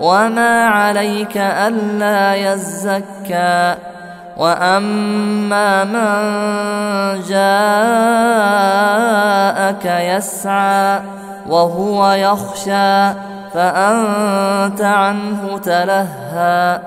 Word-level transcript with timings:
وما 0.00 0.66
عليك 0.66 1.36
ألا 1.36 2.34
يزكى 2.34 3.74
وأما 4.36 5.84
من 5.84 7.22
جاءك 7.28 8.24
يسعى 9.84 11.00
وهو 11.48 12.12
يخشى 12.12 13.12
فأنت 13.54 14.80
عنه 14.80 15.58
تلهى 15.64 16.80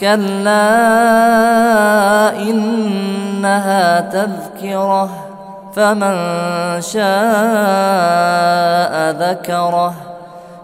كلا 0.00 0.68
إنها 2.42 4.00
تذكرة 4.00 5.10
فمن 5.74 6.16
شاء 6.80 7.04
ذكره 9.10 10.07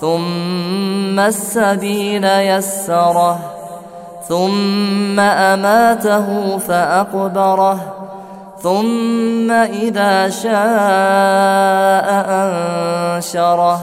ثم 0.00 1.20
السبيل 1.20 2.24
يسره 2.24 3.38
ثم 4.28 5.20
أماته 5.20 6.58
فأقبره 6.58 7.80
ثم 8.62 9.50
إذا 9.50 10.28
شاء 10.28 12.08
أنشره. 12.28 13.80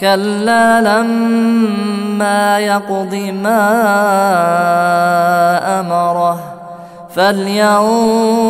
كلا 0.00 0.80
لما 0.80 2.58
يقض 2.58 3.14
ما 3.42 3.60
أمره. 5.80 6.40
فلينظر 7.14 8.42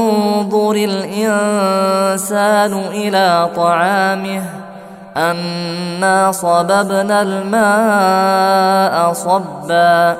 الإنسان 0.77 2.73
إلى 2.93 3.49
طعامه. 3.57 4.43
أنا 5.19 6.33
صببنا 6.33 7.23
الماء 7.23 9.13
صبا 9.13 10.17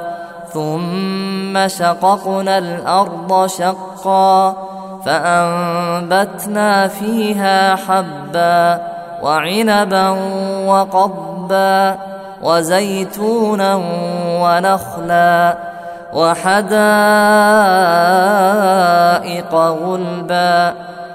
ثم 0.53 1.69
شققنا 1.69 2.59
الأرض 2.59 3.47
شقا 3.47 4.55
فأنبتنا 5.05 6.89
فيها 6.89 7.77
حبا 7.77 8.81
وعنبا 9.23 10.09
وقضبا 10.67 11.97
وزيتونا 12.43 13.81
ونخلا 14.43 15.59
وحدائق 16.13 16.75
غلبا 19.55 20.75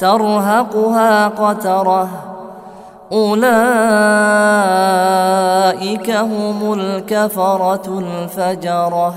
ترهقها 0.00 1.28
قترة. 1.28 2.08
أولئك 3.12 3.50
هم 6.10 6.72
الكفرة 6.72 7.98
الفجرة. 7.98 9.14